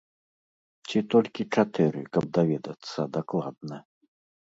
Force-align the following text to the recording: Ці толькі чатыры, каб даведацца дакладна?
Ці 0.87 0.99
толькі 1.13 1.45
чатыры, 1.57 2.01
каб 2.17 2.23
даведацца 2.39 2.99
дакладна? 3.19 3.77